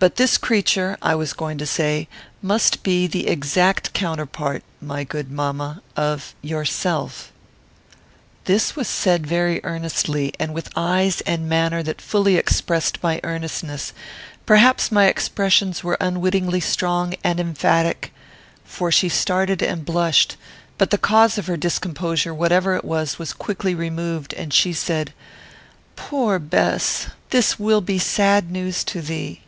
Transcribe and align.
But 0.00 0.14
this 0.14 0.38
creature, 0.38 0.96
I 1.02 1.16
was 1.16 1.32
going 1.32 1.58
to 1.58 1.66
say, 1.66 2.06
must 2.40 2.84
be 2.84 3.08
the 3.08 3.26
exact 3.26 3.92
counterpart, 3.94 4.62
my 4.80 5.02
good 5.02 5.28
mamma 5.28 5.82
of 5.96 6.36
yourself." 6.40 7.32
This 8.44 8.76
was 8.76 8.86
said 8.86 9.26
very 9.26 9.60
earnestly, 9.64 10.32
and 10.38 10.54
with 10.54 10.70
eyes 10.76 11.20
and 11.22 11.48
manner 11.48 11.82
that 11.82 12.00
fully 12.00 12.36
expressed 12.36 13.02
my 13.02 13.18
earnestness; 13.24 13.92
perhaps 14.46 14.92
my 14.92 15.06
expressions 15.06 15.82
were 15.82 15.96
unwittingly 16.00 16.60
strong 16.60 17.14
and 17.24 17.40
emphatic, 17.40 18.12
for 18.64 18.92
she 18.92 19.08
started 19.08 19.62
and 19.62 19.84
blushed, 19.84 20.36
but 20.78 20.90
the 20.90 20.96
cause 20.96 21.38
of 21.38 21.48
her 21.48 21.56
discomposure, 21.56 22.32
whatever 22.32 22.76
it 22.76 22.84
was, 22.84 23.18
was 23.18 23.32
quickly 23.32 23.74
removed, 23.74 24.32
and 24.34 24.54
she 24.54 24.72
said, 24.72 25.12
"Poor 25.96 26.38
Bess! 26.38 27.08
This 27.30 27.58
will 27.58 27.80
be 27.80 27.98
sad 27.98 28.48
news 28.52 28.84
to 28.84 29.02
thee!" 29.02 29.40